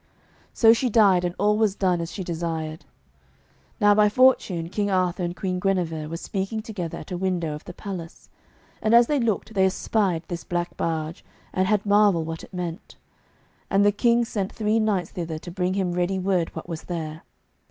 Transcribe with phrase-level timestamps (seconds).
[0.51, 2.85] So she died, and all was done as she desired.
[3.79, 7.65] Now by fortune King Arthur and Queen Guenever were speaking together at a window of
[7.65, 8.27] the palace,
[8.81, 12.95] and as they looked they espied this black barge, and had marvel what it meant.
[13.69, 17.21] And the King sent three knights thither to bring him ready word what was there.